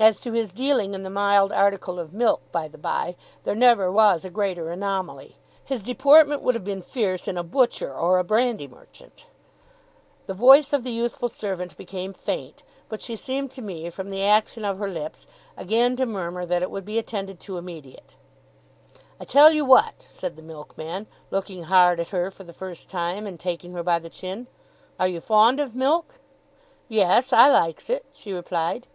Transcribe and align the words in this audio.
As 0.00 0.18
to 0.22 0.32
his 0.32 0.50
dealing 0.50 0.94
in 0.94 1.02
the 1.02 1.10
mild 1.10 1.52
article 1.52 1.98
of 2.00 2.14
milk, 2.14 2.40
by 2.52 2.68
the 2.68 2.78
by, 2.78 3.16
there 3.44 3.54
never 3.54 3.92
was 3.92 4.24
a 4.24 4.30
greater 4.30 4.70
anomaly. 4.70 5.36
His 5.62 5.82
deportment 5.82 6.40
would 6.40 6.54
have 6.54 6.64
been 6.64 6.80
fierce 6.80 7.28
in 7.28 7.36
a 7.36 7.42
butcher 7.42 7.92
or 7.94 8.16
a 8.16 8.24
brandy 8.24 8.66
merchant. 8.66 9.26
The 10.24 10.32
voice 10.32 10.72
of 10.72 10.84
the 10.84 10.90
youthful 10.90 11.28
servant 11.28 11.76
became 11.76 12.14
faint, 12.14 12.62
but 12.88 13.02
she 13.02 13.14
seemed 13.14 13.50
to 13.50 13.60
me, 13.60 13.90
from 13.90 14.08
the 14.08 14.24
action 14.24 14.64
of 14.64 14.78
her 14.78 14.88
lips, 14.88 15.26
again 15.54 15.96
to 15.96 16.06
murmur 16.06 16.46
that 16.46 16.62
it 16.62 16.70
would 16.70 16.86
be 16.86 16.96
attended 16.98 17.38
to 17.40 17.58
immediate. 17.58 18.16
'I 19.20 19.24
tell 19.26 19.50
you 19.50 19.66
what,' 19.66 20.06
said 20.10 20.36
the 20.36 20.40
milkman, 20.42 21.06
looking 21.30 21.64
hard 21.64 22.00
at 22.00 22.08
her 22.08 22.30
for 22.30 22.44
the 22.44 22.54
first 22.54 22.88
time, 22.88 23.26
and 23.26 23.38
taking 23.38 23.72
her 23.74 23.82
by 23.82 23.98
the 23.98 24.08
chin, 24.08 24.46
'are 24.98 25.08
you 25.08 25.20
fond 25.20 25.60
of 25.60 25.76
milk?' 25.76 26.20
'Yes, 26.88 27.34
I 27.34 27.50
likes 27.50 27.90
it,' 27.90 28.06
she 28.14 28.32
replied. 28.32 28.86